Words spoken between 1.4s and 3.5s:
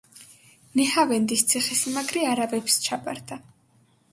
ციხესიმაგრე არაბებს ჩაბარდა.